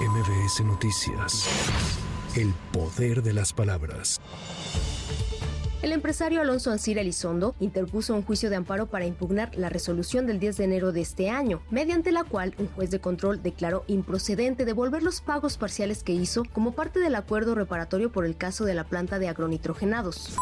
MBS 0.00 0.62
Noticias. 0.62 1.48
El 2.36 2.52
poder 2.70 3.22
de 3.22 3.32
las 3.32 3.54
palabras. 3.54 4.20
El 5.80 5.92
empresario 5.92 6.42
Alonso 6.42 6.70
Ancira 6.70 7.00
Elizondo 7.00 7.54
interpuso 7.60 8.14
un 8.14 8.22
juicio 8.22 8.50
de 8.50 8.56
amparo 8.56 8.88
para 8.88 9.06
impugnar 9.06 9.56
la 9.56 9.70
resolución 9.70 10.26
del 10.26 10.38
10 10.38 10.58
de 10.58 10.64
enero 10.64 10.92
de 10.92 11.00
este 11.00 11.30
año, 11.30 11.62
mediante 11.70 12.12
la 12.12 12.24
cual 12.24 12.54
un 12.58 12.66
juez 12.68 12.90
de 12.90 13.00
control 13.00 13.42
declaró 13.42 13.84
improcedente 13.86 14.66
devolver 14.66 15.02
los 15.02 15.22
pagos 15.22 15.56
parciales 15.56 16.02
que 16.02 16.12
hizo 16.12 16.42
como 16.52 16.72
parte 16.72 17.00
del 17.00 17.14
acuerdo 17.14 17.54
reparatorio 17.54 18.12
por 18.12 18.26
el 18.26 18.36
caso 18.36 18.66
de 18.66 18.74
la 18.74 18.84
planta 18.84 19.18
de 19.18 19.28
agronitrogenados. 19.28 20.36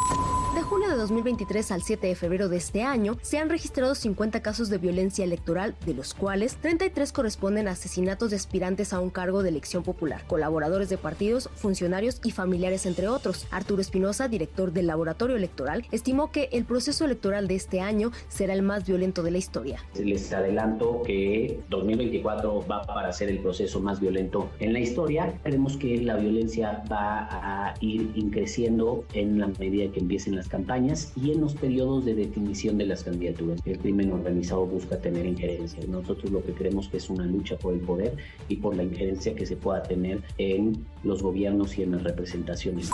De 0.54 0.62
junio 0.62 0.88
de 0.88 0.94
2023 0.94 1.72
al 1.72 1.82
7 1.82 2.06
de 2.06 2.14
febrero 2.14 2.48
de 2.48 2.58
este 2.58 2.82
año, 2.82 3.16
se 3.22 3.38
han 3.38 3.50
registrado 3.50 3.96
50 3.96 4.40
casos 4.40 4.70
de 4.70 4.78
violencia 4.78 5.24
electoral, 5.24 5.74
de 5.84 5.94
los 5.94 6.14
cuales 6.14 6.54
33 6.58 7.10
corresponden 7.10 7.66
a 7.66 7.72
asesinatos 7.72 8.30
de 8.30 8.36
aspirantes 8.36 8.92
a 8.92 9.00
un 9.00 9.10
cargo 9.10 9.42
de 9.42 9.48
elección 9.48 9.82
popular, 9.82 10.22
colaboradores 10.28 10.88
de 10.88 10.96
partidos, 10.96 11.50
funcionarios 11.56 12.20
y 12.22 12.30
familiares, 12.30 12.86
entre 12.86 13.08
otros. 13.08 13.48
Arturo 13.50 13.82
Espinosa, 13.82 14.28
director 14.28 14.72
del 14.72 14.86
Laboratorio 14.86 15.34
Electoral, 15.34 15.84
estimó 15.90 16.30
que 16.30 16.48
el 16.52 16.64
proceso 16.64 17.04
electoral 17.04 17.48
de 17.48 17.56
este 17.56 17.80
año 17.80 18.12
será 18.28 18.54
el 18.54 18.62
más 18.62 18.86
violento 18.86 19.24
de 19.24 19.32
la 19.32 19.38
historia. 19.38 19.80
Les 19.98 20.32
adelanto 20.32 21.02
que 21.02 21.58
2024 21.68 22.64
va 22.70 22.82
para 22.82 23.12
ser 23.12 23.28
el 23.28 23.40
proceso 23.40 23.80
más 23.80 23.98
violento 23.98 24.48
en 24.60 24.72
la 24.72 24.78
historia. 24.78 25.34
Creemos 25.42 25.76
que 25.76 26.00
la 26.00 26.14
violencia 26.14 26.84
va 26.90 27.26
a 27.32 27.74
ir 27.80 28.12
increciendo 28.14 29.04
en 29.14 29.40
la 29.40 29.48
medida 29.48 29.90
que 29.90 29.98
empiecen 29.98 30.43
las 30.44 30.50
campañas 30.50 31.12
y 31.16 31.32
en 31.32 31.40
los 31.40 31.54
periodos 31.54 32.04
de 32.04 32.14
definición 32.14 32.76
de 32.76 32.84
las 32.84 33.02
candidaturas. 33.02 33.60
El 33.64 33.78
crimen 33.78 34.12
organizado 34.12 34.66
busca 34.66 34.98
tener 34.98 35.24
injerencia. 35.24 35.80
Nosotros 35.88 36.30
lo 36.30 36.44
que 36.44 36.52
creemos 36.52 36.88
que 36.88 36.98
es 36.98 37.08
una 37.08 37.24
lucha 37.24 37.56
por 37.56 37.72
el 37.72 37.80
poder 37.80 38.16
y 38.48 38.56
por 38.56 38.76
la 38.76 38.82
injerencia 38.82 39.34
que 39.34 39.46
se 39.46 39.56
pueda 39.56 39.82
tener 39.82 40.22
en 40.36 40.84
los 41.02 41.22
gobiernos 41.22 41.78
y 41.78 41.82
en 41.82 41.92
las 41.92 42.02
representaciones. 42.02 42.90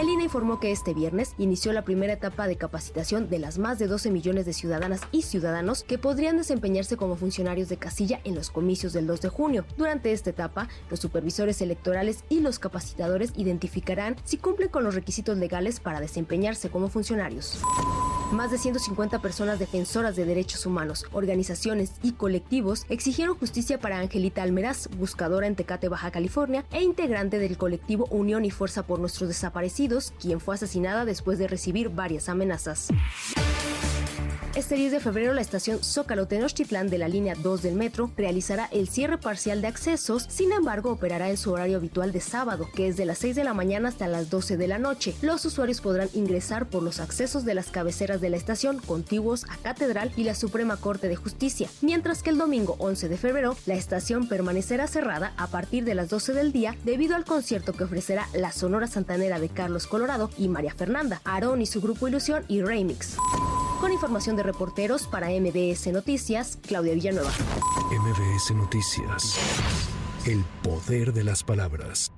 El 0.00 0.08
INE 0.08 0.24
informó 0.24 0.60
que 0.60 0.70
este 0.70 0.94
viernes 0.94 1.34
inició 1.38 1.72
la 1.72 1.82
primera 1.82 2.12
etapa 2.12 2.46
de 2.46 2.56
capacitación 2.56 3.30
de 3.30 3.38
las 3.38 3.58
más 3.58 3.78
de 3.78 3.86
12 3.86 4.10
millones 4.10 4.46
de 4.46 4.52
ciudadanas 4.52 5.00
y 5.10 5.22
ciudadanos 5.22 5.82
que 5.82 5.98
podrían 5.98 6.36
desempeñarse 6.36 6.96
como 6.96 7.16
funcionarios 7.16 7.68
de 7.68 7.78
casilla 7.78 8.20
en 8.24 8.34
los 8.34 8.50
comicios 8.50 8.92
del 8.92 9.06
2 9.06 9.22
de 9.22 9.28
junio. 9.28 9.64
Durante 9.76 10.12
esta 10.12 10.30
etapa, 10.30 10.68
los 10.90 11.00
supervisores 11.00 11.60
electorales 11.62 12.24
y 12.28 12.40
los 12.40 12.58
capacitadores 12.58 13.32
identificarán 13.36 14.16
si 14.24 14.36
cumplen 14.36 14.68
con 14.68 14.84
los 14.84 14.94
requisitos 14.94 15.38
legales 15.38 15.80
para 15.80 16.00
desempeñarse 16.00 16.68
como 16.76 16.90
funcionarios. 16.90 17.58
Más 18.32 18.50
de 18.50 18.58
150 18.58 19.20
personas 19.20 19.58
defensoras 19.58 20.14
de 20.14 20.26
derechos 20.26 20.66
humanos, 20.66 21.06
organizaciones 21.12 21.92
y 22.02 22.12
colectivos 22.12 22.84
exigieron 22.90 23.38
justicia 23.38 23.80
para 23.80 23.98
Angelita 23.98 24.42
Almeraz, 24.42 24.90
buscadora 24.98 25.46
en 25.46 25.56
Tecate, 25.56 25.88
Baja 25.88 26.10
California, 26.10 26.66
e 26.72 26.82
integrante 26.82 27.38
del 27.38 27.56
colectivo 27.56 28.06
Unión 28.10 28.44
y 28.44 28.50
Fuerza 28.50 28.82
por 28.82 28.98
Nuestros 28.98 29.28
Desaparecidos, 29.28 30.12
quien 30.20 30.38
fue 30.38 30.56
asesinada 30.56 31.06
después 31.06 31.38
de 31.38 31.48
recibir 31.48 31.88
varias 31.88 32.28
amenazas. 32.28 32.88
Este 34.56 34.74
10 34.74 34.90
de 34.90 35.00
febrero, 35.00 35.34
la 35.34 35.42
estación 35.42 35.84
Zócalo 35.84 36.26
Tenochtitlán 36.26 36.88
de 36.88 36.96
la 36.96 37.08
línea 37.08 37.34
2 37.34 37.60
del 37.60 37.74
metro 37.74 38.10
realizará 38.16 38.70
el 38.72 38.88
cierre 38.88 39.18
parcial 39.18 39.60
de 39.60 39.68
accesos, 39.68 40.24
sin 40.30 40.50
embargo, 40.50 40.92
operará 40.92 41.28
en 41.28 41.36
su 41.36 41.52
horario 41.52 41.76
habitual 41.76 42.10
de 42.10 42.22
sábado, 42.22 42.66
que 42.74 42.88
es 42.88 42.96
de 42.96 43.04
las 43.04 43.18
6 43.18 43.36
de 43.36 43.44
la 43.44 43.52
mañana 43.52 43.90
hasta 43.90 44.08
las 44.08 44.30
12 44.30 44.56
de 44.56 44.66
la 44.66 44.78
noche. 44.78 45.14
Los 45.20 45.44
usuarios 45.44 45.82
podrán 45.82 46.08
ingresar 46.14 46.70
por 46.70 46.82
los 46.82 47.00
accesos 47.00 47.44
de 47.44 47.52
las 47.52 47.66
cabeceras 47.66 48.22
de 48.22 48.30
la 48.30 48.38
estación 48.38 48.78
contiguos 48.78 49.44
a 49.50 49.58
Catedral 49.58 50.10
y 50.16 50.24
la 50.24 50.34
Suprema 50.34 50.78
Corte 50.78 51.08
de 51.08 51.16
Justicia, 51.16 51.68
mientras 51.82 52.22
que 52.22 52.30
el 52.30 52.38
domingo 52.38 52.76
11 52.78 53.10
de 53.10 53.18
febrero, 53.18 53.58
la 53.66 53.74
estación 53.74 54.26
permanecerá 54.26 54.86
cerrada 54.86 55.34
a 55.36 55.48
partir 55.48 55.84
de 55.84 55.94
las 55.94 56.08
12 56.08 56.32
del 56.32 56.52
día 56.52 56.74
debido 56.82 57.14
al 57.14 57.26
concierto 57.26 57.74
que 57.74 57.84
ofrecerá 57.84 58.26
la 58.32 58.52
Sonora 58.52 58.86
Santanera 58.86 59.38
de 59.38 59.50
Carlos 59.50 59.86
Colorado 59.86 60.30
y 60.38 60.48
María 60.48 60.72
Fernanda, 60.72 61.20
Aarón 61.24 61.60
y 61.60 61.66
su 61.66 61.82
grupo 61.82 62.08
Ilusión 62.08 62.46
y 62.48 62.62
Remix. 62.62 63.18
Con 63.80 63.92
información 63.92 64.36
de 64.36 64.42
reporteros 64.42 65.06
para 65.06 65.28
MBS 65.28 65.88
Noticias, 65.92 66.58
Claudia 66.66 66.94
Villanueva. 66.94 67.30
MBS 67.90 68.54
Noticias. 68.54 69.38
El 70.24 70.44
poder 70.62 71.12
de 71.12 71.24
las 71.24 71.44
palabras. 71.44 72.10